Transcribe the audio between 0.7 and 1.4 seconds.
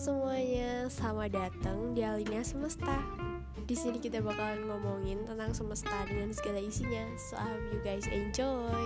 selamat